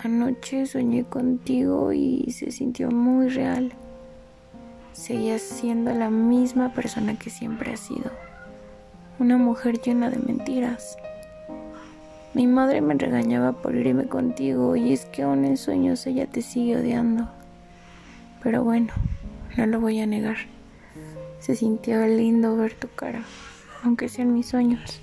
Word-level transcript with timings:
Anoche 0.00 0.64
soñé 0.66 1.02
contigo 1.02 1.92
y 1.92 2.30
se 2.30 2.52
sintió 2.52 2.90
muy 2.90 3.28
real. 3.30 3.72
Seguías 4.92 5.42
siendo 5.42 5.92
la 5.92 6.08
misma 6.08 6.72
persona 6.72 7.18
que 7.18 7.30
siempre 7.30 7.72
has 7.72 7.80
sido. 7.80 8.12
Una 9.18 9.36
mujer 9.36 9.80
llena 9.80 10.08
de 10.08 10.18
mentiras. 10.18 10.96
Mi 12.32 12.46
madre 12.46 12.80
me 12.80 12.94
regañaba 12.94 13.52
por 13.52 13.74
irme 13.74 14.06
contigo 14.06 14.76
y 14.76 14.92
es 14.92 15.04
que 15.06 15.22
aún 15.22 15.44
en 15.44 15.56
sueños 15.56 16.06
ella 16.06 16.26
te 16.26 16.42
sigue 16.42 16.76
odiando. 16.76 17.28
Pero 18.40 18.62
bueno, 18.62 18.92
no 19.56 19.66
lo 19.66 19.80
voy 19.80 19.98
a 19.98 20.06
negar. 20.06 20.36
Se 21.40 21.56
sintió 21.56 22.06
lindo 22.06 22.56
ver 22.56 22.74
tu 22.74 22.88
cara, 22.94 23.22
aunque 23.82 24.08
sean 24.08 24.32
mis 24.32 24.46
sueños. 24.46 25.00